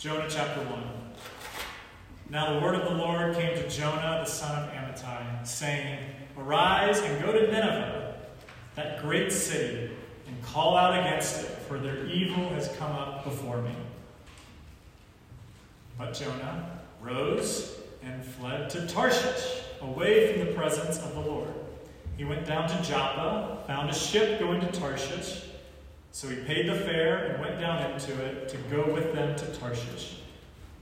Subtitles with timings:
[0.00, 0.82] Jonah chapter 1.
[2.30, 5.98] Now the word of the Lord came to Jonah the son of Amittai, saying,
[6.38, 8.14] Arise and go to Nineveh,
[8.76, 9.90] that great city,
[10.26, 13.74] and call out against it, for their evil has come up before me.
[15.98, 21.52] But Jonah rose and fled to Tarshish, away from the presence of the Lord.
[22.16, 25.49] He went down to Joppa, found a ship going to Tarshish
[26.12, 29.46] so he paid the fare and went down into it to go with them to
[29.58, 30.16] Tarshish,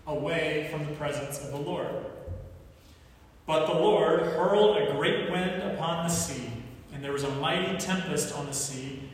[0.06, 2.06] away from the presence of the Lord.
[3.46, 6.50] But the Lord hurled a great wind upon the sea,
[6.92, 9.08] and there was a mighty tempest on the sea,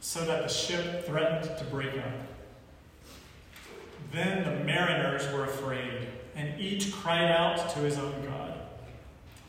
[0.00, 2.12] so that the ship threatened to break up.
[4.12, 8.54] Then the mariners were afraid, and each cried out to his own God.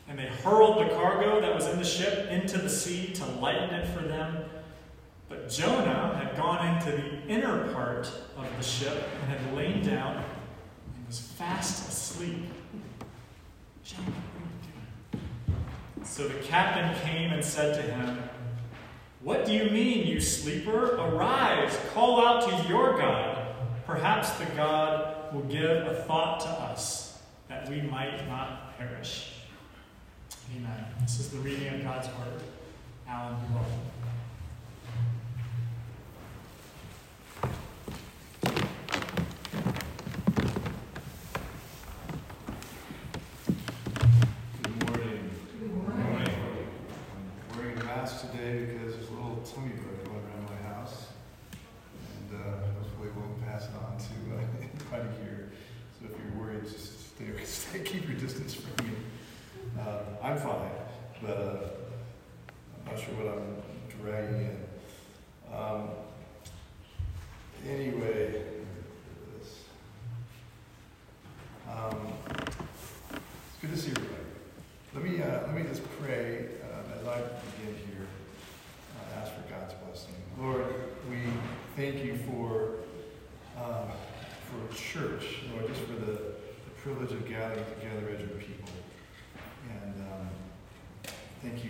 [0.07, 3.73] And they hurled the cargo that was in the ship into the sea to lighten
[3.73, 4.45] it for them
[5.29, 10.17] but Jonah had gone into the inner part of the ship and had lain down
[10.17, 12.45] and was fast asleep.
[13.85, 13.97] You?
[16.03, 18.17] So the captain came and said to him,
[19.21, 20.95] What do you mean, you sleeper?
[20.95, 23.47] Arise, call out to your God.
[23.85, 29.33] Perhaps the God will give a thought to us that we might not perish.
[30.55, 30.85] Amen.
[31.01, 32.41] This is the reading of God's word.
[33.07, 33.35] Alan,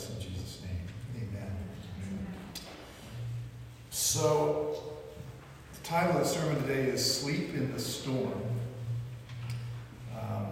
[0.00, 1.28] this in Jesus' name.
[1.28, 1.52] Amen.
[3.90, 4.82] So,
[5.74, 8.32] the title of the sermon today is Sleep in the Storm.
[10.18, 10.46] Um,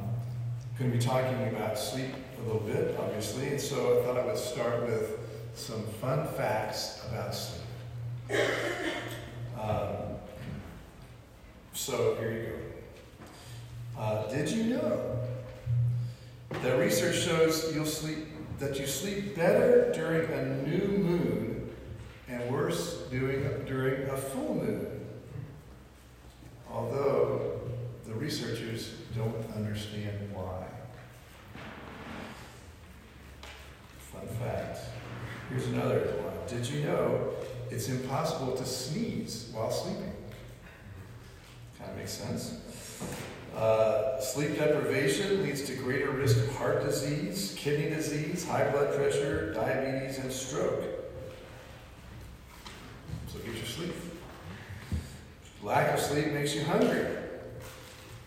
[0.78, 4.26] going to be talking about sleep a little bit, obviously, and so I thought I
[4.26, 5.18] would start with
[5.54, 8.40] some fun facts about sleep.
[9.60, 10.16] Um,
[11.72, 14.00] so here you go.
[14.00, 15.18] Uh, did you know
[16.62, 18.27] that research shows you'll sleep
[18.58, 21.70] that you sleep better during a new moon
[22.28, 25.06] and worse doing, during a full moon?
[26.70, 27.60] Although
[28.06, 30.66] the researchers don't understand why.
[33.98, 34.78] Fun fact.
[35.50, 36.34] Here's another one.
[36.46, 37.34] Did you know
[37.70, 40.12] it's impossible to sneeze while sleeping.
[41.78, 42.60] Kind of makes sense.
[43.58, 49.52] Uh, sleep deprivation leads to greater risk of heart disease, kidney disease, high blood pressure,
[49.52, 50.84] diabetes, and stroke.
[53.26, 53.94] So get your sleep.
[55.60, 57.04] Lack of sleep makes you hungry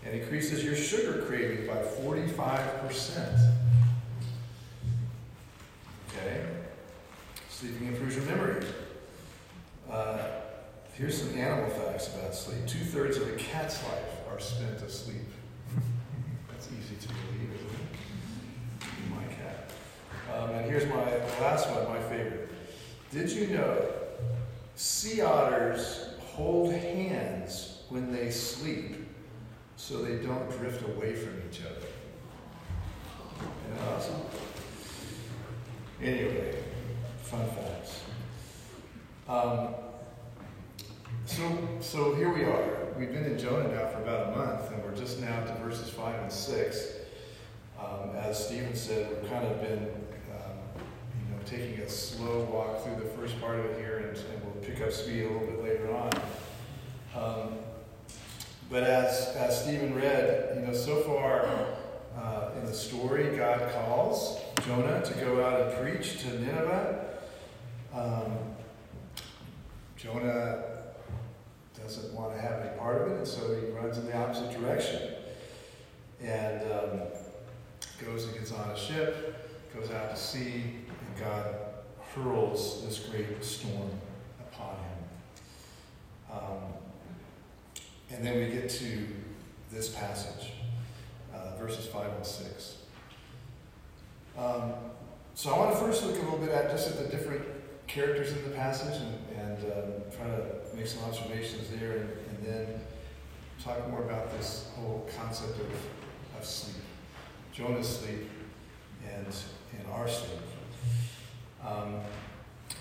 [0.03, 3.53] and increases your sugar craving by 45%.
[6.09, 6.45] Okay?
[7.49, 8.65] Sleeping improves your memory.
[9.89, 10.17] Uh,
[10.95, 12.67] here's some animal facts about sleep.
[12.67, 15.27] Two thirds of a cat's life are spent asleep.
[16.49, 19.09] That's easy to believe, isn't it?
[19.09, 19.71] My cat.
[20.33, 21.03] Um, and here's my
[21.41, 22.49] last one, my favorite.
[23.11, 23.85] Did you know
[24.75, 28.95] sea otters hold hands when they sleep
[29.75, 31.87] so they don't drift away from each other?
[33.73, 34.21] That awesome?
[36.01, 36.55] Anyway,
[37.23, 38.01] fun facts.
[39.27, 39.75] Um,
[41.41, 42.93] so, so here we are.
[42.95, 45.89] We've been in Jonah now for about a month, and we're just now to verses
[45.89, 46.87] 5 and 6.
[47.79, 49.87] Um, as Stephen said, we've kind of been,
[50.35, 50.57] um,
[51.17, 54.43] you know, taking a slow walk through the first part of it here, and, and
[54.43, 56.11] we'll pick up speed a little bit later on.
[57.15, 57.57] Um,
[58.69, 61.47] but as, as Stephen read, you know, so far
[62.17, 67.03] uh, in the story, God calls Jonah to go out and preach to Nineveh.
[67.95, 68.37] Um,
[69.97, 70.70] Jonah
[71.95, 74.51] doesn't want to have any part of it, and so he runs in the opposite
[74.59, 75.13] direction.
[76.21, 76.99] And um,
[78.05, 81.55] goes and gets on a ship, goes out to sea, and God
[82.15, 83.89] hurls this great storm
[84.39, 86.31] upon him.
[86.31, 86.73] Um,
[88.11, 89.07] and then we get to
[89.71, 90.51] this passage,
[91.33, 92.77] uh, verses 5 and 6.
[94.37, 94.73] Um,
[95.33, 97.43] so I want to first look a little bit at just at the different
[97.87, 102.37] characters in the passage and, and um, try to make some observations there and, and,
[102.43, 102.81] then
[103.63, 105.67] talk more about this whole concept of,
[106.39, 106.83] of sleep.
[107.53, 108.27] Jonah's sleep
[109.07, 109.27] and,
[109.77, 110.39] and our sleep.
[111.63, 111.99] Um,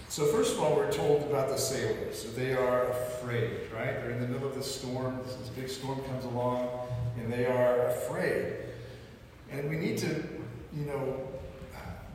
[0.09, 2.23] so first of all, we're told about the sailors.
[2.23, 3.93] So they are afraid, right?
[4.01, 5.21] They're in the middle of the storm.
[5.23, 6.71] This, this big storm comes along,
[7.19, 8.55] and they are afraid.
[9.51, 10.25] And we need to,
[10.75, 11.21] you know,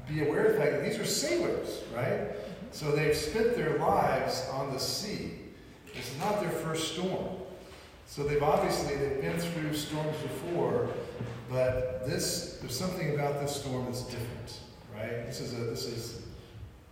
[0.10, 2.32] be aware of the fact that these are sailors, right?
[2.72, 5.45] So they've spent their lives on the sea.
[5.96, 7.28] This is not their first storm.
[8.08, 10.90] So they've obviously they've been through storms before,
[11.50, 14.60] but this there's something about this storm that's different,
[14.96, 15.26] right?
[15.26, 16.22] This is a this is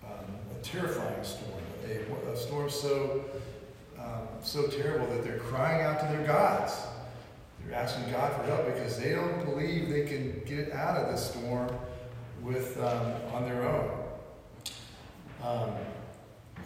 [0.03, 0.25] um,
[0.59, 3.25] a terrifying storm, a, a storm so
[3.99, 6.73] um, so terrible that they're crying out to their gods.
[7.65, 11.29] They're asking God for help because they don't believe they can get out of this
[11.29, 11.69] storm
[12.41, 13.91] with um, on their own.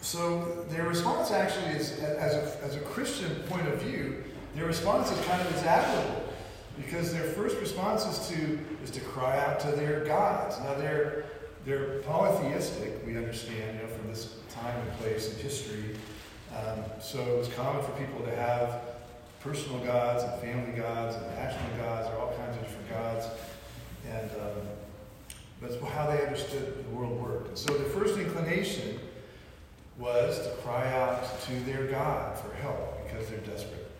[0.00, 4.24] So their response actually is, as a, as a Christian point of view,
[4.54, 6.24] their response is kind of is admirable
[6.76, 10.58] because their first response is to is to cry out to their gods.
[10.60, 11.24] Now they're
[11.64, 13.04] they're polytheistic.
[13.06, 15.96] We understand, you know, from this time and place and history.
[16.56, 18.82] Um, so it's common for people to have
[19.40, 23.26] personal gods and family gods and national gods, or all kinds of different gods,
[24.08, 24.66] and um,
[25.60, 27.48] that's how they understood the world worked.
[27.48, 28.98] And so the first inclination
[29.98, 33.90] was to cry out to their God for help because they're desperate.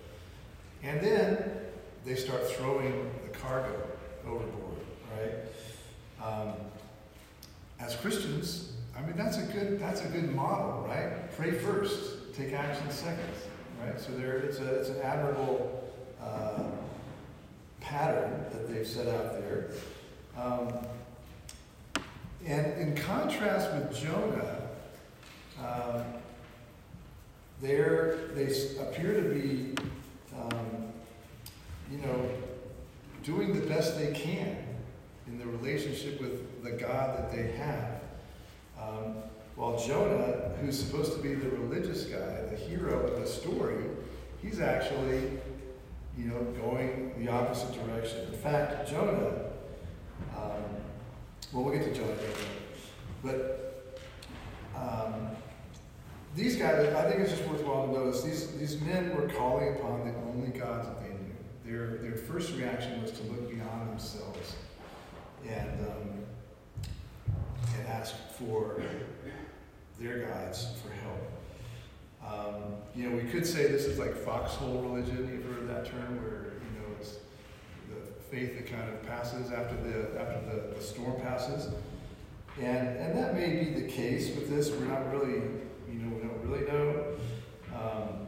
[0.83, 1.50] And then
[2.05, 3.75] they start throwing the cargo
[4.27, 4.77] overboard,
[5.17, 6.25] right?
[6.25, 6.55] Um,
[7.81, 11.31] as Christians, I mean that's a good that's a good model, right?
[11.37, 13.25] Pray first, take action second,
[13.85, 14.01] right?
[14.01, 15.93] So there, it's a it's an admirable
[16.23, 16.65] uh,
[17.81, 19.71] pattern that they've set out there.
[20.37, 20.73] Um,
[22.47, 24.68] and in contrast with Jonah,
[25.64, 26.02] um,
[27.60, 28.46] there they
[28.81, 29.75] appear to be,
[30.38, 30.93] um,
[31.90, 32.31] you know,
[33.25, 34.56] doing the best they can
[35.26, 38.00] in the relationship with the God that they have.
[38.81, 39.16] Um,
[39.56, 43.84] while Jonah, who's supposed to be the religious guy, the hero of the story,
[44.40, 45.22] he's actually,
[46.16, 48.20] you know, going the opposite direction.
[48.32, 49.49] In fact, Jonah
[50.37, 50.62] um,
[51.52, 52.34] well, we'll get to Jonah later.
[53.22, 53.99] But
[54.76, 55.31] um,
[56.38, 60.06] these guys, I think it's just worthwhile to notice, these, these men were calling upon
[60.06, 61.35] the only gods that they knew.
[61.64, 64.55] Their, their first reaction was to look beyond themselves
[65.46, 66.25] and, um,
[67.76, 68.81] and ask for
[70.00, 71.29] their gods for help.
[72.25, 75.29] Um, you know, we could say this is like foxhole religion.
[75.32, 77.17] You've heard that term, where you know it's
[77.89, 81.72] the faith that kind of passes after the after the, the storm passes.
[82.60, 84.70] And and that may be the case with this.
[84.70, 85.41] We're not really,
[85.91, 87.05] you know, we don't really know.
[87.74, 88.26] Um,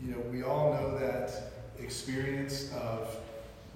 [0.00, 3.16] you know, we all know that experience of,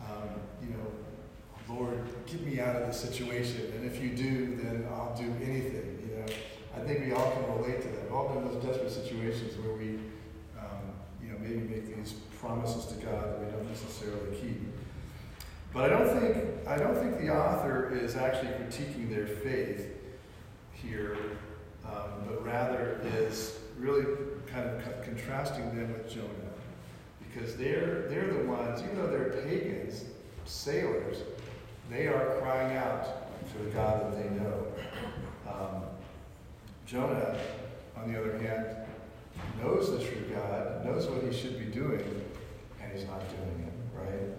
[0.00, 0.28] um,
[0.62, 3.73] you know, Lord, get me out of this situation.
[3.76, 5.99] And if you do, then I'll do anything.
[6.08, 6.26] You know,
[6.76, 8.02] I think we all can relate to that.
[8.04, 9.99] We've all been in those desperate situations where we,
[10.58, 10.92] um,
[11.23, 14.61] you know, maybe make these promises to God that we don't necessarily keep.
[15.73, 19.96] But I don't think I don't think the author is actually critiquing their faith
[20.73, 21.16] here,
[21.93, 24.05] um, but rather is really
[24.47, 26.28] kind of co- contrasting them with Jonah,
[27.21, 30.05] because they're they're the ones, even though they're pagans,
[30.45, 31.19] sailors,
[31.90, 34.66] they are crying out to the God that they know.
[35.49, 35.83] Um,
[36.87, 37.38] Jonah,
[37.97, 38.66] on the other hand,
[39.62, 42.02] knows the true God, knows what he should be doing,
[42.81, 44.37] and he's not doing it, right?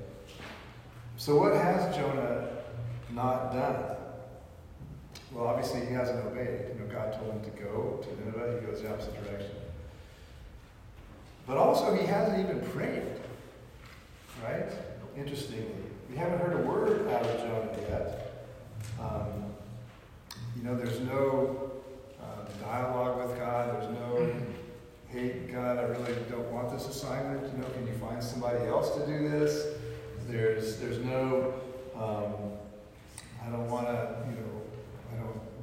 [1.17, 2.47] So, what has Jonah
[3.11, 3.96] not done?
[5.31, 6.73] Well, obviously, he hasn't obeyed.
[6.73, 9.51] You know, God told him to go to Nineveh, he goes the opposite direction.
[11.45, 13.03] But also, he hasn't even prayed,
[14.43, 14.69] right?
[15.17, 15.65] Interestingly,
[16.09, 18.33] we haven't heard a word out of Jonah yet.
[18.99, 19.53] Um,
[20.55, 21.71] you know, there's no
[22.21, 23.75] uh, dialogue with God.
[23.75, 24.33] There's no,
[25.09, 27.43] hey, God, I really don't want this assignment.
[27.53, 29.75] You know, can you find somebody else to do this?
[30.27, 31.53] There's, there's no,
[31.95, 32.51] um,
[33.45, 34.56] I don't want to, you know,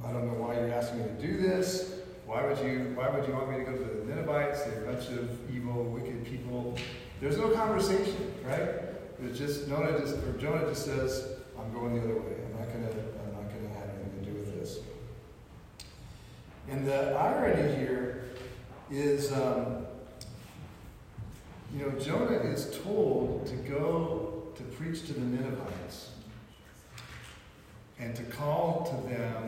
[0.05, 1.95] I don't, know why you're asking me to do this.
[2.27, 4.63] Why would you, why would you want me to go to the Ninevites?
[4.63, 6.77] They're a bunch of evil, wicked people.
[7.21, 8.69] There's no conversation, right?
[9.23, 12.35] It's just Jonah just or Jonah just says, "I'm going the other way.
[12.45, 12.89] I'm not gonna.
[12.89, 14.79] I'm not gonna have anything to do with this."
[16.69, 18.25] And the irony here
[18.91, 19.85] is, um,
[21.73, 26.09] you know, Jonah is told to go to preach to the Ninevites
[27.99, 29.44] and to call to them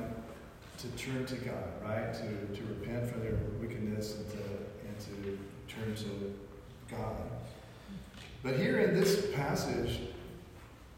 [0.77, 2.13] to turn to God, right?
[2.13, 4.38] To, to repent from their wickedness and to,
[4.88, 7.15] and to turn to God.
[8.43, 10.00] But here in this passage,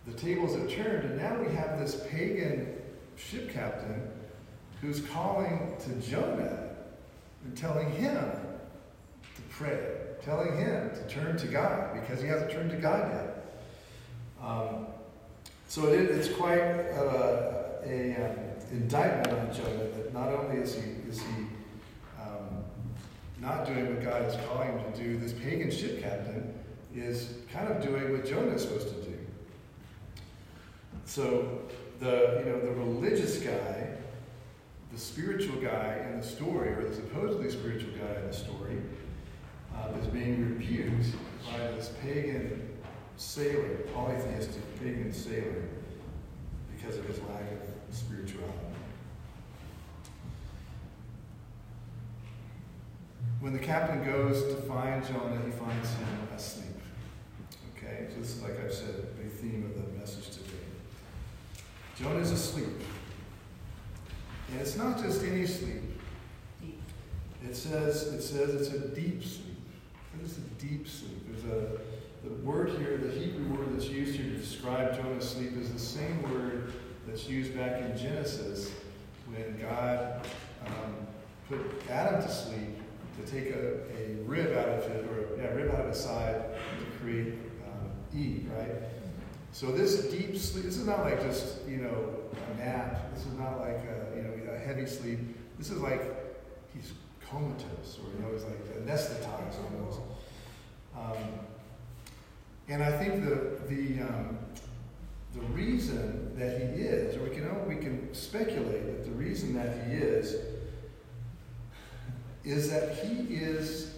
[0.05, 2.75] the tables have turned, and now we have this pagan
[3.15, 4.09] ship captain
[4.81, 6.69] who's calling to Jonah
[7.45, 9.79] and telling him to pray,
[10.23, 13.45] telling him to turn to God because he hasn't turned to God yet.
[14.41, 14.87] Um,
[15.67, 20.91] so it, it's quite a, a um, indictment on Jonah that not only is he
[21.09, 21.45] is he
[22.19, 22.63] um,
[23.39, 26.53] not doing what God is calling him to do, this pagan ship captain
[26.95, 29.17] is kind of doing what Jonah is supposed to do.
[31.05, 31.61] So
[31.99, 33.89] the you know the religious guy,
[34.91, 38.81] the spiritual guy in the story, or the supposedly spiritual guy in the story,
[39.75, 41.15] uh, is being rebuked
[41.51, 42.69] by this pagan
[43.17, 45.67] sailor, polytheistic pagan sailor,
[46.75, 48.57] because of his lack of spirituality.
[53.39, 56.67] When the captain goes to find Jonah, he finds him asleep.
[57.75, 60.49] Okay, so this is, like I've said, a big theme of the message today.
[61.97, 62.67] Jonah is asleep.
[64.51, 65.83] And it's not just any sleep.
[67.43, 69.57] It says, it says it's a deep sleep.
[70.13, 71.25] What is a deep sleep?
[71.27, 71.79] There's a
[72.23, 75.79] the word here, the Hebrew word that's used here to describe Jonah's sleep is the
[75.79, 76.73] same word
[77.09, 78.71] that's used back in Genesis
[79.27, 80.21] when God
[80.65, 80.95] um,
[81.47, 82.77] put Adam to sleep
[83.17, 86.41] to take a, a rib out of it, or yeah, rib out of his side
[86.79, 87.33] to create
[87.65, 88.75] um, Eve, right?
[89.51, 92.15] So this deep sleep, this is not like just, you know,
[92.53, 93.13] a nap.
[93.15, 95.19] This is not like, a, you know, a heavy sleep.
[95.57, 96.01] This is like
[96.73, 96.93] he's
[97.27, 99.99] comatose, or, you know, he's like anesthetized almost.
[100.95, 101.23] Um,
[102.67, 104.37] and I think the, the, um,
[105.33, 109.87] the reason that he is, or we can, we can speculate that the reason that
[109.87, 110.35] he is,
[112.43, 113.95] is that he is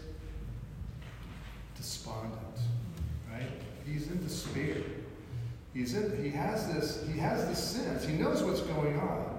[1.77, 2.35] despondent,
[3.31, 3.47] right?
[3.85, 4.77] He's in despair.
[5.73, 9.38] He's in, he has this, he has this sense, he knows what's going on.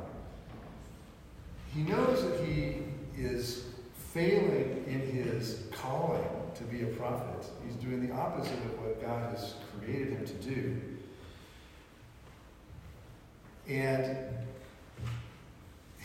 [1.75, 2.79] He knows that he
[3.17, 3.65] is
[4.13, 7.47] failing in his calling to be a prophet.
[7.67, 10.81] He's doing the opposite of what God has created him to do.
[13.73, 14.19] And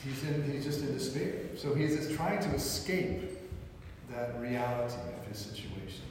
[0.01, 1.33] he's, in, he's just in despair.
[1.57, 3.29] So he's trying to escape
[4.09, 6.05] that reality of his situation.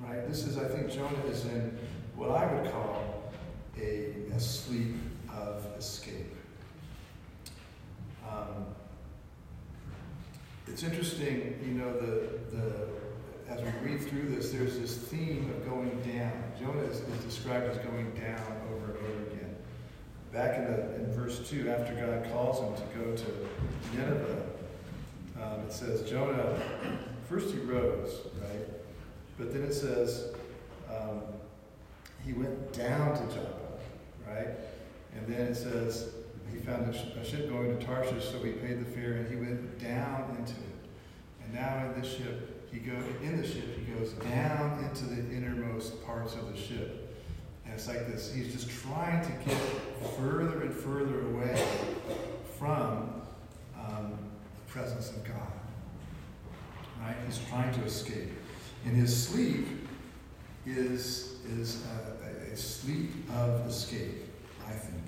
[0.00, 0.26] Right?
[0.26, 1.78] This is, I think, Jonah is in
[2.16, 3.32] what I would call
[3.80, 4.96] a, a sleep
[5.32, 6.34] of escape.
[8.28, 8.66] Um,
[10.66, 12.88] it's interesting, you know, the, the
[13.48, 16.32] as we read through this, there's this theme of going down.
[16.60, 18.42] Jonah is, is described as going down
[20.32, 24.46] Back in, the, in verse 2, after God calls him to go to Nineveh,
[25.40, 26.60] um, it says, Jonah,
[27.28, 28.68] first he rose, right?
[29.38, 30.32] But then it says,
[30.90, 31.22] um,
[32.24, 33.78] he went down to Joppa,
[34.26, 34.48] right?
[35.16, 36.10] And then it says,
[36.52, 39.78] he found a, ship going to Tarshish, so he paid the fare and he went
[39.78, 40.78] down into it.
[41.44, 45.34] And now in this ship, he goes in the ship, he goes down into the
[45.34, 47.07] innermost parts of the ship.
[47.78, 49.56] It's like this, he's just trying to get
[50.18, 51.64] further and further away
[52.58, 53.22] from
[53.78, 54.18] um,
[54.56, 55.52] the presence of God.
[57.00, 57.14] Right?
[57.24, 58.32] He's trying to escape.
[58.84, 59.68] And his sleep
[60.66, 64.24] is, is a, a sleep of escape,
[64.66, 65.04] I think.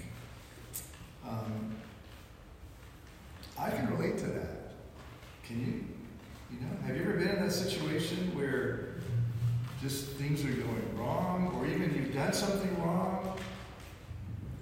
[1.28, 1.74] Um,
[3.58, 4.74] I can relate to that.
[5.44, 5.84] Can you?
[6.56, 8.79] You know, have you ever been in that situation where
[9.82, 13.38] just things are going wrong, or even you've done something wrong,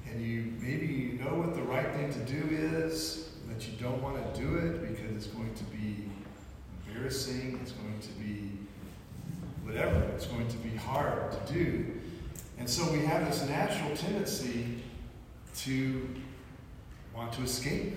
[0.08, 4.00] and you maybe you know what the right thing to do is, but you don't
[4.00, 6.04] want to do it because it's going to be
[6.86, 8.50] embarrassing, it's going to be
[9.64, 11.84] whatever, it's going to be hard to do.
[12.58, 14.82] And so we have this natural tendency
[15.58, 16.08] to
[17.14, 17.96] want to escape,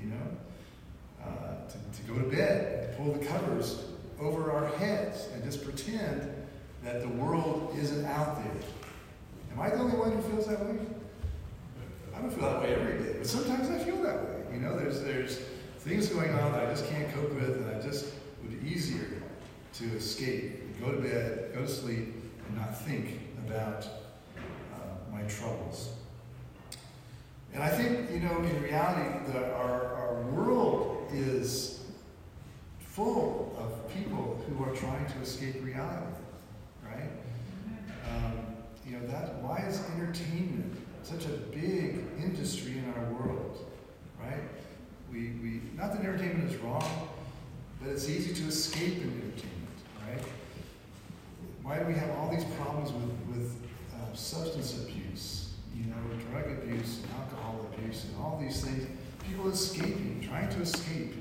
[0.00, 3.84] you know, uh, to, to go to bed, to pull the covers
[4.20, 6.43] over our heads, and just pretend
[6.84, 8.62] that the world isn't out there.
[9.52, 10.78] Am I the only one who feels that way?
[12.14, 14.42] I don't feel that way every day, but sometimes I feel that way.
[14.52, 15.38] You know, there's there's
[15.78, 18.12] things going on that I just can't cope with, and I just
[18.42, 19.22] would be easier
[19.74, 22.14] to escape, go to bed, go to sleep,
[22.46, 25.90] and not think about uh, my troubles.
[27.52, 31.84] And I think, you know, in reality, the, our, our world is
[32.78, 36.06] full of people who are trying to escape reality,
[36.94, 37.10] right?
[38.10, 38.32] Um,
[38.86, 43.70] you know, that, why is entertainment such a big industry in our world,
[44.20, 44.40] right?
[45.12, 47.08] We, we, not that entertainment is wrong,
[47.80, 50.24] but it's easy to escape in entertainment, right?
[51.62, 53.56] Why do we have all these problems with, with
[53.94, 55.96] uh, substance abuse, you know,
[56.30, 58.86] drug abuse, and alcohol abuse, and all these things?
[59.26, 61.14] People escaping, trying to escape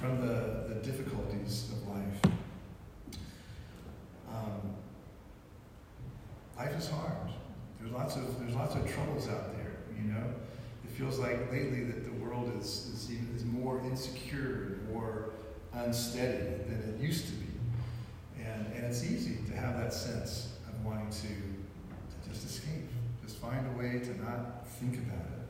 [0.00, 2.34] from the, the difficulties of life.
[4.30, 4.74] Um,
[6.58, 7.12] life is hard.
[7.80, 9.72] There's lots of there's lots of troubles out there.
[9.96, 10.24] You know,
[10.84, 15.30] it feels like lately that the world is is, is more insecure, more
[15.72, 17.46] unsteady than it used to be,
[18.44, 22.88] and and it's easy to have that sense of wanting to, to just escape,
[23.24, 25.46] just find a way to not think about it.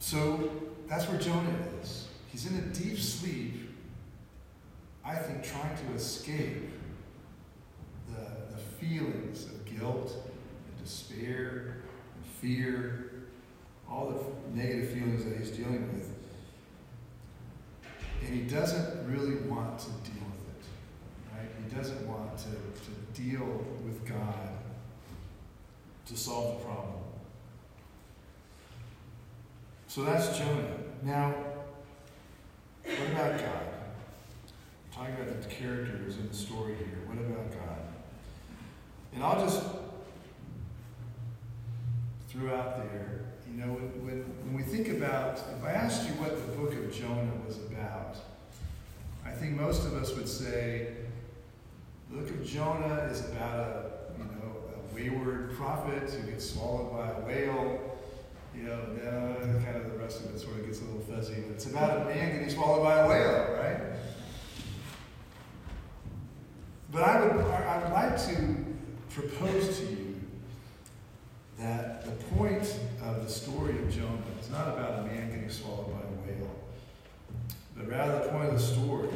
[0.00, 0.50] So
[0.88, 2.08] that's where Jonah is.
[2.30, 3.70] He's in a deep sleep,
[5.04, 6.70] I think, trying to escape
[8.82, 11.76] feelings of guilt and despair
[12.14, 13.12] and fear,
[13.88, 16.10] all the negative feelings that he's dealing with.
[18.24, 20.64] And he doesn't really want to deal with it.
[21.32, 21.48] Right?
[21.62, 24.50] He doesn't want to, to deal with God
[26.06, 26.94] to solve the problem.
[29.86, 30.78] So that's Jonah.
[31.02, 31.34] Now,
[32.84, 33.66] what about God?
[34.92, 36.98] Talking about the characters in the story here.
[37.06, 37.91] What about God?
[39.14, 39.62] And I'll just
[42.28, 46.34] throw out there, you know, when, when, we think about, if I asked you what
[46.34, 48.16] the book of Jonah was about,
[49.24, 50.94] I think most of us would say,
[52.10, 56.92] the book of Jonah is about a, you know, a wayward prophet who gets swallowed
[56.92, 57.98] by a whale.
[58.54, 61.42] You know, uh, kind of the rest of it sort of gets a little fuzzy,
[61.46, 63.80] but it's about a man getting swallowed by a whale, right?
[66.90, 68.61] But I would, I would like to
[69.14, 70.20] propose to you
[71.58, 75.92] that the point of the story of Jonah is not about a man getting swallowed
[75.92, 76.50] by a whale,
[77.76, 79.10] but rather the point of the story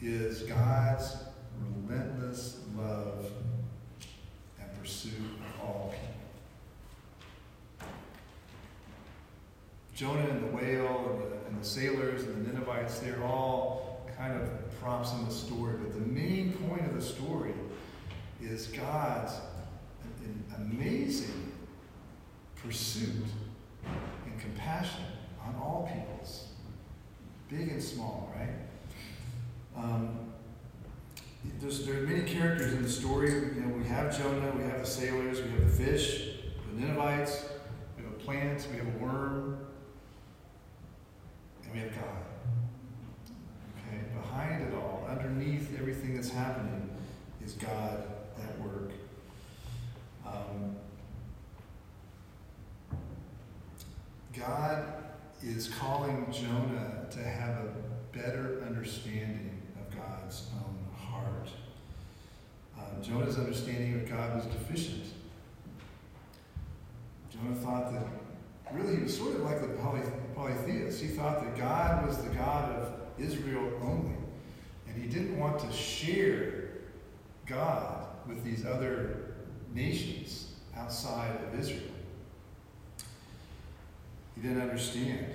[0.00, 1.16] is God's
[1.86, 3.30] relentless love
[4.60, 5.94] and pursuit of all
[7.78, 7.88] people.
[9.94, 14.40] Jonah and the whale and the, and the sailors and the Ninevites, they're all kind
[14.40, 17.54] of props in the story, but the main point of the story
[18.42, 19.32] is God's
[20.56, 21.52] amazing
[22.56, 23.24] pursuit
[24.24, 25.04] and compassion
[25.44, 26.48] on all peoples,
[27.48, 28.50] big and small, right?
[29.76, 30.18] Um,
[31.60, 33.30] there are many characters in the story.
[33.30, 36.30] You know, we have Jonah, we have the sailors, we have the fish,
[36.72, 37.44] the Ninevites,
[37.96, 39.66] we have a plant, we have a worm,
[41.64, 42.22] and we have God.
[43.76, 46.90] Okay, behind it all, underneath everything that's happening,
[47.44, 48.04] is God
[48.64, 48.90] work.
[50.26, 50.76] Um,
[54.32, 54.84] God
[55.42, 61.48] is calling Jonah to have a better understanding of God's own heart.
[62.78, 65.04] Uh, Jonah's understanding of God was deficient.
[67.30, 68.06] Jonah thought that
[68.72, 70.00] really he was sort of like the poly,
[70.34, 71.02] polytheist.
[71.02, 74.14] He thought that God was the God of Israel only.
[74.86, 76.68] And he didn't want to share
[77.46, 79.34] God with these other
[79.74, 81.82] nations outside of Israel.
[84.34, 85.26] He didn't understand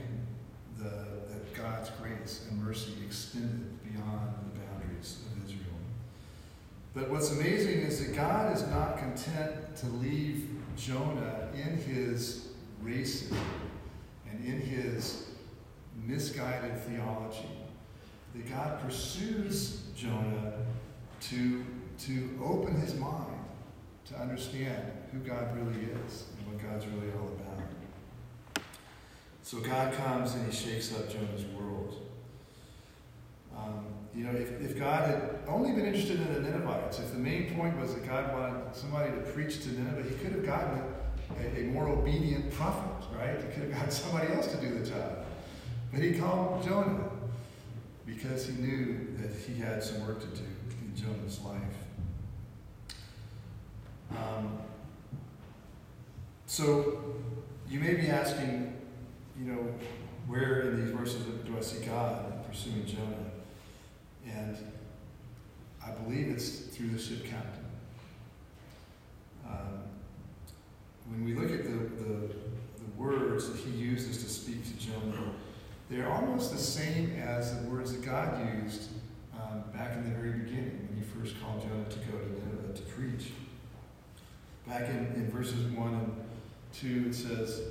[0.78, 5.64] the, that God's grace and mercy extended beyond the boundaries of Israel.
[6.94, 12.50] But what's amazing is that God is not content to leave Jonah in his
[12.84, 13.38] racism
[14.30, 15.28] and in his
[16.06, 17.50] misguided theology.
[18.36, 20.54] That God pursues Jonah
[21.22, 21.66] to,
[22.00, 23.38] to open his mind
[24.10, 27.58] to understand who God really is and what God's really all about.
[29.44, 32.06] So God comes and he shakes up Jonah's world.
[33.56, 37.18] Um, you know, if, if God had only been interested in the Ninevites, if the
[37.18, 40.82] main point was that God wanted somebody to preach to Nineveh, he could have gotten
[41.40, 43.38] a, a more obedient prophet, right?
[43.38, 45.26] He could have got somebody else to do the job.
[45.92, 47.10] But he called Jonah
[48.06, 50.44] because he knew that he had some work to do
[50.82, 51.62] in Jonah's life.
[54.12, 54.60] Um,
[56.46, 57.00] so
[57.70, 58.74] you may be asking,
[59.40, 59.74] you know,
[60.28, 63.32] where in these verses do I see God pursuing Jonah?
[64.26, 64.58] And
[65.86, 67.66] I believe it's through the ship captain.
[69.48, 69.84] Um,
[71.10, 72.34] when we look at the, the, the,
[72.98, 75.32] words that he uses to speak to Jonah,
[75.90, 78.90] they're almost the same as the words that God used
[79.36, 82.74] um, back in the very beginning when he first called Jonah to go to Nineveh
[82.74, 83.32] to preach.
[84.68, 86.14] Back in, in verses 1 and
[86.74, 87.62] 2, it says,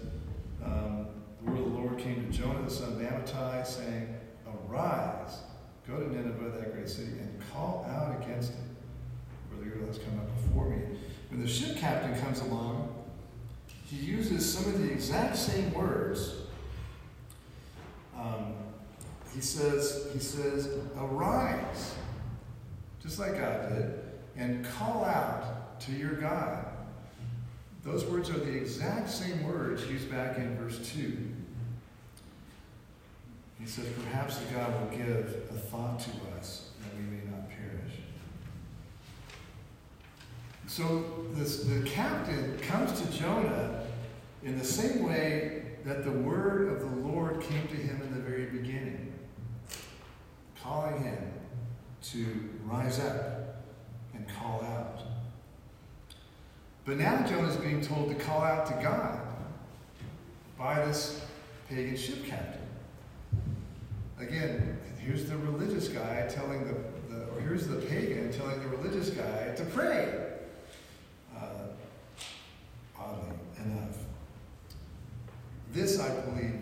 [0.64, 1.06] um,
[1.44, 5.40] The word of the Lord came to Jonah, the son of Amittai, saying, Arise,
[5.86, 8.56] go to Nineveh, that great city, and call out against it,
[9.50, 10.78] for the girl has come up before me.
[11.30, 12.94] When the ship captain comes along,
[13.84, 16.34] he uses some of the exact same words.
[18.18, 18.54] Um,
[19.34, 21.94] he says, he says, arise,
[23.02, 24.00] just like God did,
[24.36, 26.66] and call out to your God.
[27.86, 31.16] Those words are the exact same words used back in verse 2.
[33.60, 38.00] He says, Perhaps God will give a thought to us that we may not perish.
[40.66, 43.84] So this, the captain comes to Jonah
[44.42, 48.20] in the same way that the word of the Lord came to him in the
[48.20, 49.12] very beginning,
[50.60, 51.32] calling him
[52.10, 53.64] to rise up
[54.12, 55.15] and call out.
[56.86, 59.18] But now Jonah is being told to call out to God
[60.56, 61.20] by this
[61.68, 62.60] pagan ship captain.
[64.20, 66.74] Again, here's the religious guy telling the,
[67.12, 70.28] the or here's the pagan telling the religious guy to pray.
[71.36, 71.40] Uh,
[72.96, 73.96] oddly enough.
[75.72, 76.54] This, I believe,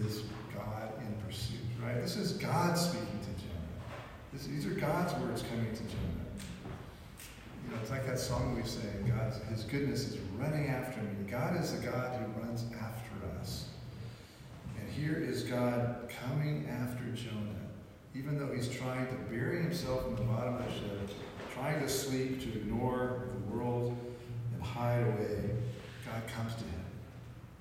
[0.00, 0.22] is
[0.54, 2.00] God in pursuit, right?
[2.00, 4.54] This is God speaking to Jonah.
[4.54, 6.15] These are God's words coming to Jonah.
[7.66, 11.10] You know, it's like that song we sing, God's His goodness is running after me.
[11.28, 13.66] God is a God who runs after us.
[14.78, 17.66] And here is God coming after Jonah,
[18.14, 21.10] even though he's trying to bury himself in the bottom of the ship,
[21.52, 23.96] trying to sleep, to ignore the world
[24.54, 25.50] and hide away.
[26.04, 26.84] God comes to him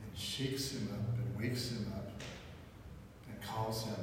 [0.04, 2.12] and shakes him up and wakes him up
[3.28, 3.96] and calls him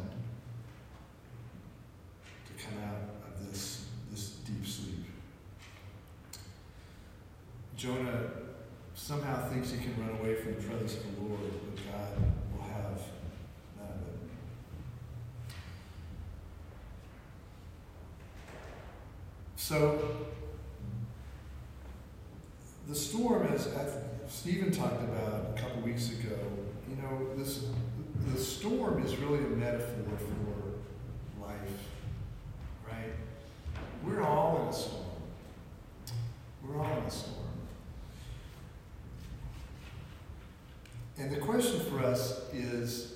[2.47, 5.05] to come out of this, this deep sleep.
[7.83, 8.31] Jonah
[8.95, 12.63] somehow thinks he can run away from the presence of the Lord, but God will
[12.63, 13.01] have
[13.77, 14.21] none of it.
[19.57, 20.29] So,
[22.89, 23.69] the storm, as
[24.29, 26.39] Stephen talked about a couple weeks ago,
[26.89, 27.65] you know, this
[28.29, 31.59] the storm is really a metaphor for life,
[32.87, 33.11] right?
[34.05, 35.05] We're all in a storm.
[36.65, 37.43] We're all in a storm.
[41.23, 43.15] And the question for us is,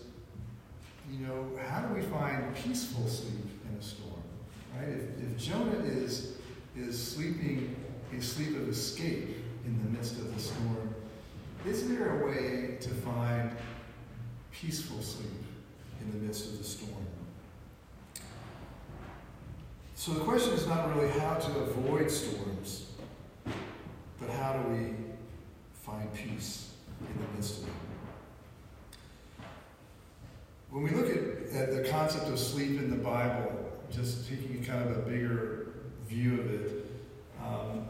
[1.11, 4.23] you know, how do we find peaceful sleep in a storm?
[4.77, 4.89] Right?
[4.89, 6.37] If, if Jonah is
[6.77, 7.75] is sleeping
[8.17, 10.95] a sleep of escape in the midst of the storm,
[11.67, 13.51] is there a way to find
[14.53, 15.43] peaceful sleep
[16.01, 16.93] in the midst of the storm?
[19.95, 22.87] So the question is not really how to avoid storms,
[24.21, 24.95] but how do we
[25.83, 27.75] find peace in the midst of them?
[30.71, 34.89] When we look at, at the concept of sleep in the Bible, just taking kind
[34.89, 35.69] of a bigger
[36.09, 36.91] view of it,
[37.45, 37.87] um,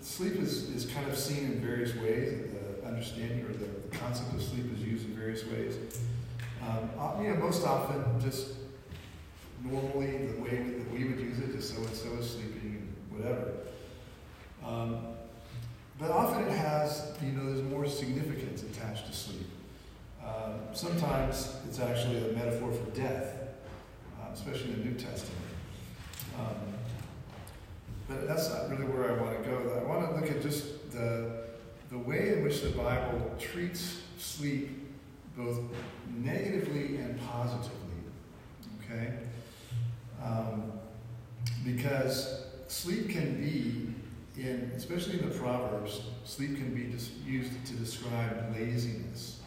[0.00, 2.50] sleep is, is kind of seen in various ways.
[2.82, 5.76] The understanding or the, the concept of sleep is used in various ways.
[6.62, 8.48] Um, uh, you know, most often just
[9.64, 13.18] normally the way that we would use it, just so and so is sleeping and
[13.18, 13.52] whatever.
[14.64, 14.98] Um,
[15.98, 19.46] but often it has, you know, there's more significance attached to sleep.
[20.22, 23.36] Um, sometimes it's actually a metaphor for death,
[24.20, 25.40] uh, especially in the New Testament.
[26.38, 26.56] Um,
[28.08, 29.80] but that's not really where I want to go.
[29.80, 31.44] I want to look at just the,
[31.90, 34.70] the way in which the Bible treats sleep
[35.36, 35.60] both
[36.16, 37.78] negatively and positively.
[38.80, 39.14] Okay?
[40.24, 40.72] Um,
[41.64, 43.94] because sleep can be,
[44.40, 46.96] in especially in the Proverbs, sleep can be
[47.30, 49.40] used to describe laziness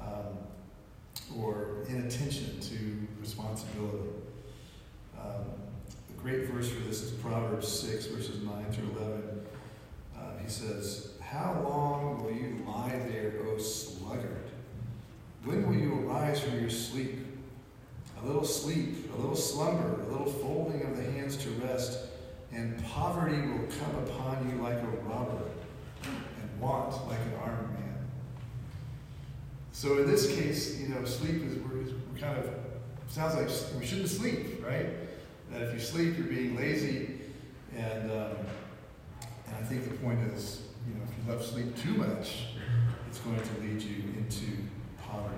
[0.00, 0.38] um,
[1.40, 4.10] or inattention to responsibility.
[5.18, 5.46] Um,
[6.10, 9.40] a great verse for this is Proverbs 6, verses 9 through 11.
[10.16, 14.50] Uh, he says, How long will you lie there, O sluggard?
[15.44, 17.31] When will you arise from your sleep?
[18.22, 21.98] A little sleep, a little slumber, a little folding of the hands to rest,
[22.52, 25.42] and poverty will come upon you like a robber,
[26.04, 27.98] and want like an armed man.
[29.72, 32.48] So in this case, you know, sleep is we're, we're kind of
[33.08, 34.86] sounds like we shouldn't sleep, right?
[35.50, 37.18] That if you sleep, you're being lazy,
[37.76, 38.36] and um,
[39.46, 42.44] and I think the point is, you know, if you love sleep too much,
[43.08, 44.46] it's going to lead you into
[45.02, 45.34] poverty.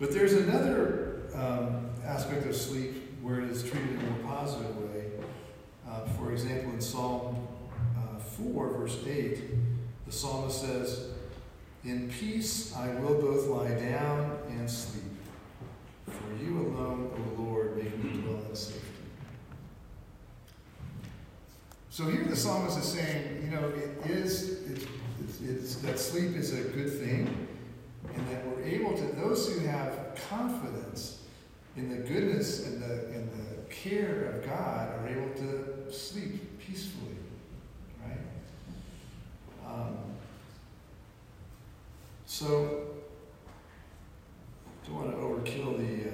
[0.00, 5.10] But there's another um, aspect of sleep where it is treated in a positive way.
[5.88, 7.46] Uh, for example, in Psalm
[7.96, 9.40] uh, 4, verse 8,
[10.06, 11.10] the psalmist says,
[11.84, 15.02] In peace I will both lie down and sleep.
[16.06, 18.80] For you alone, O Lord, make me dwell in safety.
[21.90, 24.84] So here the psalmist is saying, you know, it is, it's,
[25.20, 27.48] it's, it's, that sleep is a good thing,
[28.14, 31.15] and that we're able to, those who have confidence
[31.76, 37.16] in the goodness and the, and the care of God are able to sleep peacefully,
[38.04, 38.18] right?
[39.66, 39.98] Um,
[42.24, 42.86] so,
[44.86, 46.12] don't want to overkill the, uh,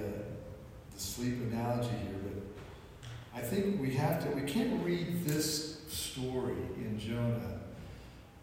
[0.94, 6.57] the sleep analogy here, but I think we have to, we can't read this story
[6.77, 7.61] in Jonah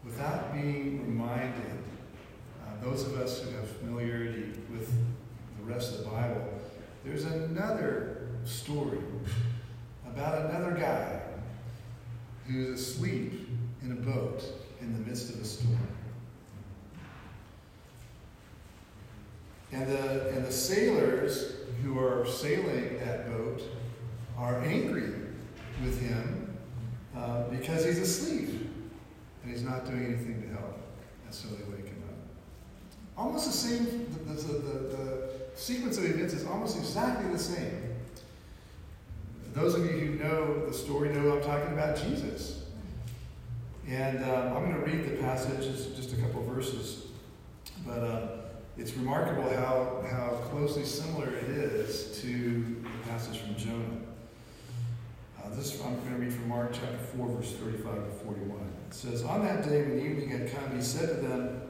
[0.03, 1.83] without being reminded,
[2.63, 4.91] uh, those of us who have familiarity with
[5.57, 6.59] the rest of the Bible,
[7.03, 7.25] there's
[7.59, 8.99] another story
[10.07, 11.19] about another guy
[12.47, 13.49] who's asleep
[13.83, 14.43] in a boat
[14.79, 15.77] in the midst of a storm.
[19.71, 23.61] And the, and the sailors who are sailing that boat
[24.37, 25.11] are angry
[25.83, 26.57] with him
[27.15, 28.49] uh, because he's asleep
[29.43, 30.79] and he's not doing anything to help.
[31.25, 32.15] And so they wake him up.
[33.17, 33.85] Almost the same,
[34.25, 35.28] the, the, the, the
[35.59, 37.83] sequence of events is almost exactly the same.
[39.53, 42.63] Those of you who know the story know I'm talking about Jesus.
[43.87, 47.07] And um, I'm going to read the passage, it's just a couple verses.
[47.85, 48.27] But uh,
[48.77, 53.99] it's remarkable how, how closely similar it is to the passage from Jonah.
[55.43, 58.59] Uh, this I'm going to read from Mark chapter 4, verse 35 to 41.
[58.87, 61.61] It says, On that day when evening had come, he said to them,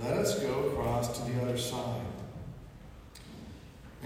[0.00, 2.02] Let us go across to the other side.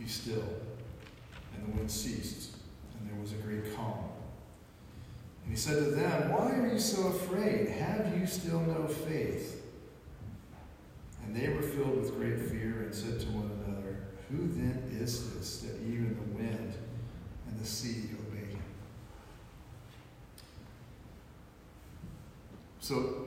[0.00, 0.44] be still.
[1.54, 2.56] And the wind ceased,
[2.98, 3.98] and there was a great calm.
[5.44, 7.68] And he said to them, Why are you so afraid?
[7.68, 9.62] Have you still no faith?
[11.24, 13.98] And they were filled with great fear and said to one another,
[14.30, 16.74] Who then is this that even the wind
[17.48, 18.62] and the sea obey him?
[22.80, 23.26] So,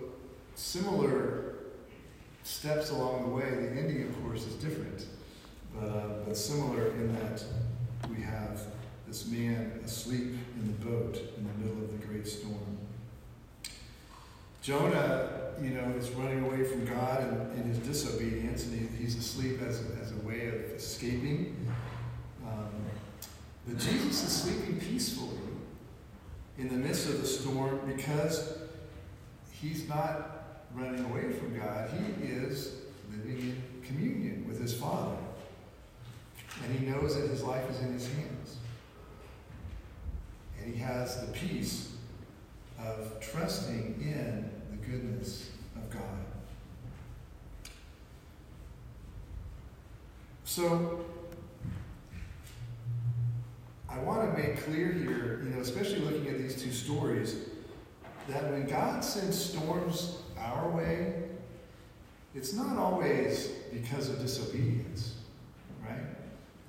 [0.56, 1.56] similar
[2.44, 3.50] steps along the way.
[3.50, 5.06] The ending, of course, is different,
[5.74, 7.44] but, uh, but similar in that
[8.10, 8.62] we have
[9.08, 12.78] this man asleep in the boat in the middle of the great storm.
[14.62, 19.62] Jonah, you know, is running away from God in his disobedience, and he, he's asleep
[19.62, 21.68] as a, as a way of escaping.
[22.48, 22.70] Um,
[23.68, 25.38] but Jesus is sleeping peacefully
[26.58, 28.58] in the midst of the storm because
[29.52, 31.90] he's not running away from God.
[31.90, 32.76] He is
[33.12, 35.18] living in communion with his Father.
[36.62, 38.58] And he knows that his life is in his hands.
[40.62, 41.94] And he has the peace
[42.80, 46.02] of trusting in the goodness of God.
[50.44, 51.04] So,
[53.90, 57.36] I want to make clear here, you know, especially looking at these two stories,
[58.28, 61.24] that when God sends storms our way,
[62.36, 65.13] it's not always because of disobedience?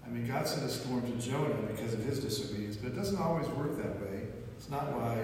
[0.06, 3.18] I mean, God sent a storm to Jonah because of his disobedience, but it doesn't
[3.18, 4.22] always work that way.
[4.56, 5.18] It's not why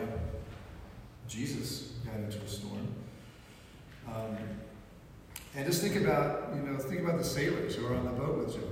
[1.29, 2.89] Jesus got into a storm.
[4.09, 4.37] Um,
[5.55, 8.39] and just think about, you know, think about the sailors who were on the boat
[8.39, 8.67] with Jonah.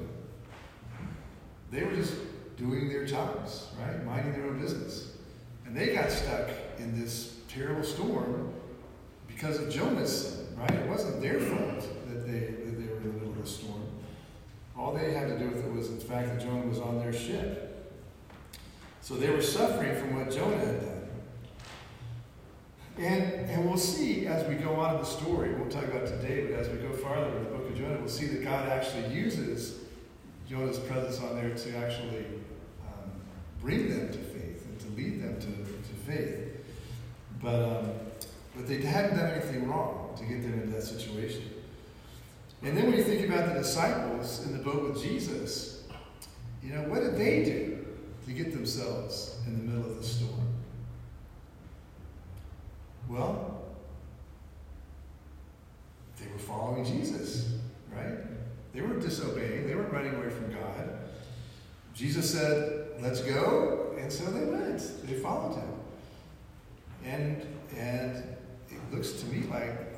[1.70, 2.14] They were just
[2.56, 4.04] doing their jobs, right?
[4.04, 5.12] Minding their own business.
[5.66, 8.52] And they got stuck in this terrible storm
[9.26, 10.70] because of Jonah's sin, right?
[10.70, 13.82] It wasn't their fault that they, that they were in the middle of the storm.
[14.88, 17.12] All they had to do with it was the fact that Jonah was on their
[17.12, 17.94] ship.
[19.02, 21.08] So they were suffering from what Jonah had done.
[22.96, 26.46] And, and we'll see as we go on in the story, we'll talk about today,
[26.46, 29.14] but as we go farther in the book of Jonah, we'll see that God actually
[29.14, 29.80] uses
[30.48, 32.24] Jonah's presence on there to actually
[32.86, 33.10] um,
[33.60, 36.64] bring them to faith and to lead them to, to faith.
[37.42, 37.90] But, um,
[38.56, 41.42] but they hadn't done anything wrong to get them into that situation.
[42.62, 45.84] And then when you think about the disciples in the boat with Jesus,
[46.62, 47.86] you know, what did they do
[48.26, 50.48] to get themselves in the middle of the storm?
[53.08, 53.62] Well,
[56.20, 57.54] they were following Jesus,
[57.94, 58.18] right?
[58.74, 60.98] They weren't disobeying, they weren't running away from God.
[61.94, 65.06] Jesus said, Let's go, and so they went.
[65.06, 65.68] They followed him.
[67.04, 68.16] And and
[68.70, 69.94] it looks to me like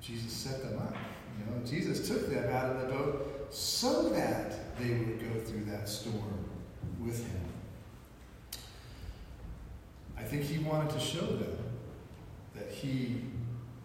[0.00, 0.94] Jesus set them up.
[1.38, 5.64] You know, Jesus took them out of the boat so that they would go through
[5.66, 6.44] that storm
[7.00, 7.40] with him.
[10.16, 11.58] I think he wanted to show them
[12.54, 13.22] that he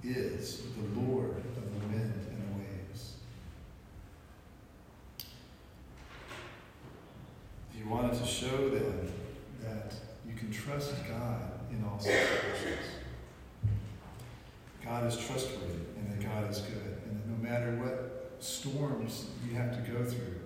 [0.03, 3.15] is the Lord of the wind and the waves.
[7.73, 9.11] He wanted to show them
[9.63, 9.93] that
[10.27, 12.85] you can trust God in all situations.
[14.83, 16.97] God is trustworthy and that God is good,
[17.37, 20.39] no matter what storms you have to go through,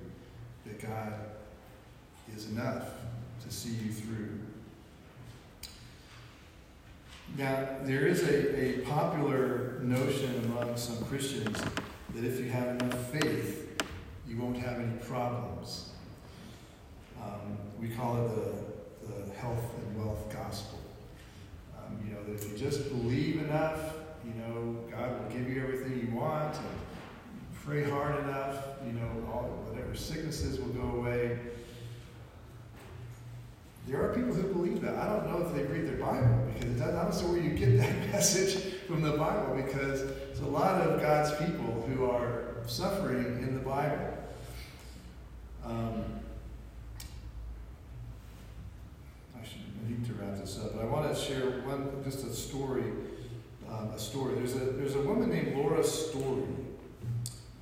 [0.65, 1.13] that God
[2.36, 2.86] is enough
[3.43, 4.39] to see you through
[7.38, 11.58] now, there is a, a popular notion among some Christians
[12.13, 13.82] that if you have enough faith,
[14.27, 15.91] you won't have any problems.
[17.23, 20.80] Um, we call it the, the health and wealth gospel.
[21.77, 23.80] Um, you know, that if you just believe enough,
[24.51, 26.65] know, God will give you everything you want, and
[27.65, 31.39] pray hard enough, you know, all whatever sicknesses will go away.
[33.87, 34.95] There are people who believe that.
[34.95, 37.77] I don't know if they read their Bible because I don't know where you get
[37.79, 43.39] that message from the Bible because there's a lot of God's people who are suffering
[43.41, 44.17] in the Bible.
[45.65, 46.03] Um,
[49.39, 52.25] I should I need to wrap this up, but I want to share one just
[52.25, 52.83] a story.
[53.82, 54.36] Um, a story.
[54.36, 56.44] There's a there's a woman named Laura Story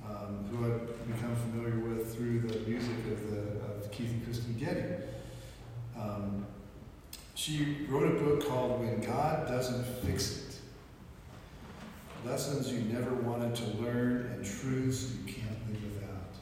[0.06, 4.56] um, who I've become familiar with through the music of the of Keith and Kristyn
[4.58, 5.02] Getty.
[5.98, 6.46] Um,
[7.34, 13.64] she wrote a book called When God Doesn't Fix It Lessons You Never Wanted to
[13.82, 16.34] Learn and Truths You Can't Live Without.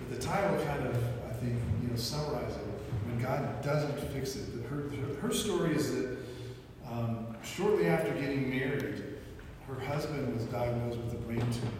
[0.00, 0.96] But the title kind of,
[1.30, 2.62] I think, you know, summarizes it.
[3.06, 4.48] When God doesn't fix it.
[4.68, 6.18] Her, her story is that
[6.90, 9.02] um, shortly after getting married,
[9.68, 11.70] her husband was diagnosed with a brain tumor.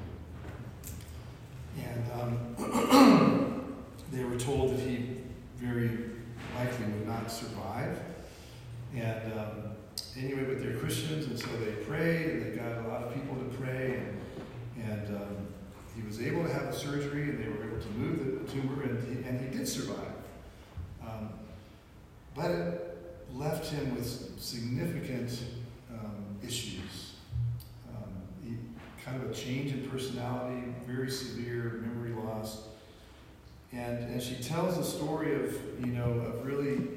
[1.79, 3.75] And um,
[4.13, 5.19] they were told that he
[5.57, 6.11] very
[6.57, 7.99] likely would not survive.
[8.95, 9.49] And um,
[10.19, 13.37] anyway, but they're Christians, and so they prayed, and they got a lot of people
[13.37, 14.03] to pray,
[14.77, 15.37] and, and um,
[15.97, 18.83] he was able to have the surgery, and they were able to move the tumor,
[18.83, 19.99] and he, and he did survive.
[21.03, 21.31] Um,
[22.35, 22.99] but it
[23.35, 25.45] left him with significant
[25.93, 27.15] um, issues.
[27.95, 28.59] Um,
[29.05, 32.63] kind of a change in personality, very severe memory loss.
[33.73, 36.89] And, and she tells a story of, you know, of really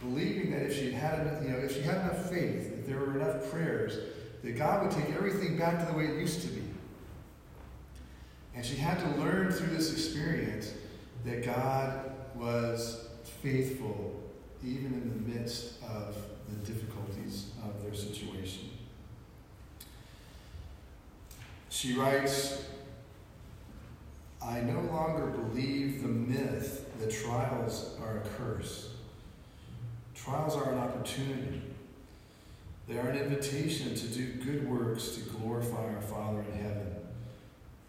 [0.00, 2.98] believing that if she had enough, you know, if she had enough faith, if there
[2.98, 3.98] were enough prayers,
[4.44, 6.62] that God would take everything back to the way it used to be.
[8.54, 10.72] And she had to learn through this experience
[11.24, 13.08] that God was
[13.42, 14.17] faithful
[14.64, 16.16] even in the midst of
[16.48, 18.70] the difficulties of their situation.
[21.68, 22.64] She writes,
[24.42, 28.90] I no longer believe the myth that trials are a curse.
[30.14, 31.62] Trials are an opportunity.
[32.88, 36.96] They are an invitation to do good works to glorify our Father in heaven,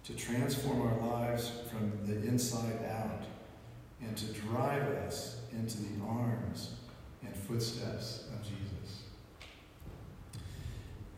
[0.04, 3.24] to transform our lives from the inside out,
[4.02, 6.76] and to drive us into the arms
[7.24, 9.04] and footsteps of Jesus.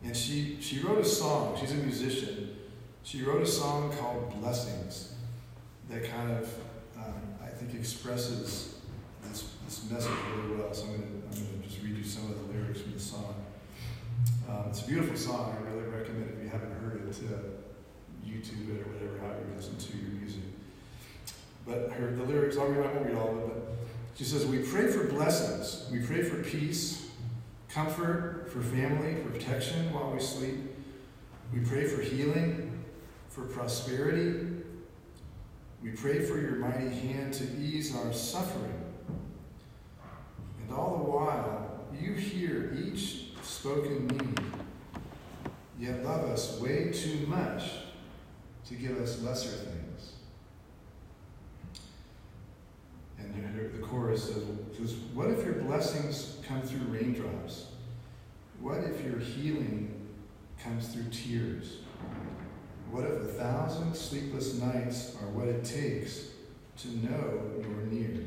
[0.04, 2.56] And she, she wrote a song, she's a musician.
[3.04, 5.14] She wrote a song called Blessings
[5.90, 6.48] that kind of,
[6.96, 8.76] um, I think, expresses
[9.24, 10.72] this, this message really well.
[10.72, 13.34] So I'm going to just read you some of the lyrics from the song.
[14.48, 15.56] Um, it's a beautiful song.
[15.56, 17.02] I really recommend it if you haven't heard it
[18.26, 20.42] YouTube it or whatever, however you listen to your music.
[21.66, 23.76] But her, the lyrics, I'll read, I won't read all of it, but
[24.16, 27.10] she says, We pray for blessings, we pray for peace,
[27.68, 30.56] comfort for family, for protection while we sleep.
[31.52, 32.82] We pray for healing,
[33.28, 34.48] for prosperity.
[35.82, 38.84] We pray for your mighty hand to ease our suffering.
[40.60, 44.40] And all the while, you hear each spoken need,
[45.78, 47.64] yet love us way too much
[48.66, 49.81] to give us lesser things.
[53.34, 57.66] And the chorus says, what if your blessings come through raindrops?
[58.60, 60.08] What if your healing
[60.62, 61.78] comes through tears?
[62.90, 66.28] What if a thousand sleepless nights are what it takes
[66.78, 68.26] to know you're near?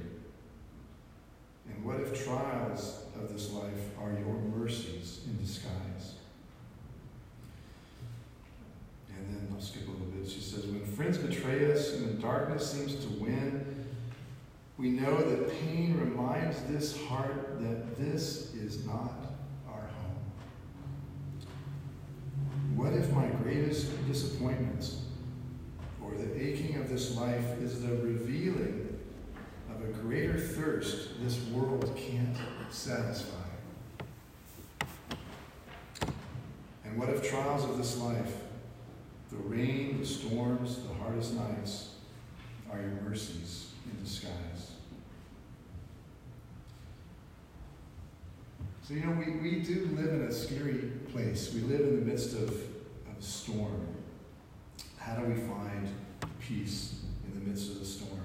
[1.68, 6.16] And what if trials of this life are your mercies in disguise?
[9.16, 10.30] And then I'll skip a little bit.
[10.30, 13.75] She says, When friends betray us and the darkness seems to win,
[14.78, 19.14] we know that pain reminds this heart that this is not
[19.70, 20.20] our home.
[22.76, 25.04] What if my greatest disappointments
[26.04, 29.00] or the aching of this life is the revealing
[29.74, 32.36] of a greater thirst this world can't
[32.70, 33.32] satisfy?
[36.84, 38.36] And what if trials of this life,
[39.32, 41.92] the rain, the storms, the hardest nights,
[42.70, 44.72] are your mercies in disguise?
[48.88, 51.52] So, you know, we, we do live in a scary place.
[51.56, 53.88] We live in the midst of, of a storm.
[55.00, 55.90] How do we find
[56.40, 58.22] peace in the midst of the storm?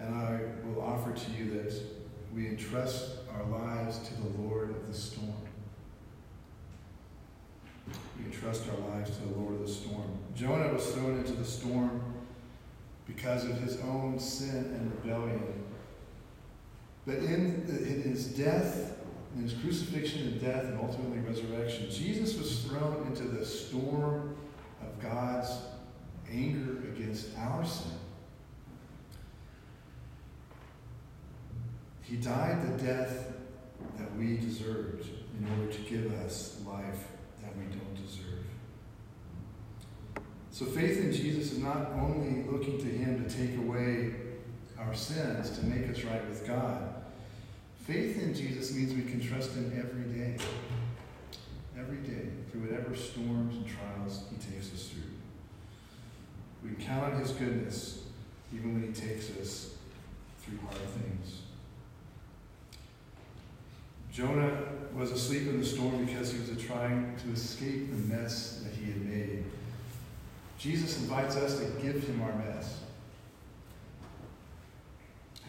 [0.00, 1.74] And I will offer to you that
[2.34, 5.34] we entrust our lives to the Lord of the storm.
[8.18, 10.18] We entrust our lives to the Lord of the storm.
[10.34, 12.00] Jonah was thrown into the storm
[13.06, 15.64] because of his own sin and rebellion.
[17.06, 17.64] But in
[18.04, 18.96] his death,
[19.36, 24.36] in his crucifixion and death and ultimately resurrection, Jesus was thrown into the storm
[24.82, 25.50] of God's
[26.30, 27.92] anger against our sin.
[32.02, 33.32] He died the death
[33.98, 37.08] that we deserved in order to give us life
[37.42, 37.85] that we don't.
[40.56, 44.14] So faith in Jesus is not only looking to him to take away
[44.78, 46.94] our sins, to make us right with God.
[47.82, 50.38] Faith in Jesus means we can trust him every day.
[51.78, 55.10] Every day, through whatever storms and trials he takes us through.
[56.64, 58.04] We can count on his goodness
[58.54, 59.74] even when he takes us
[60.40, 61.42] through hard things.
[64.10, 64.58] Jonah
[64.96, 68.90] was asleep in the storm because he was trying to escape the mess that he
[68.90, 69.44] had made.
[70.58, 72.80] Jesus invites us to give him our mess.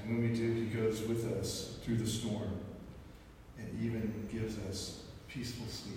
[0.01, 2.51] And when we do, he goes with us through the storm
[3.57, 5.95] and even gives us peaceful sleep